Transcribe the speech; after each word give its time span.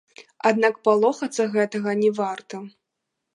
Аднак 0.49 0.79
палохацца 0.87 1.45
гэтага 1.57 1.95
не 2.01 2.11
варта. 2.21 2.63